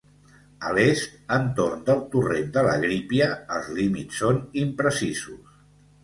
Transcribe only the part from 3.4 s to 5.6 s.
els límits són imprecisos.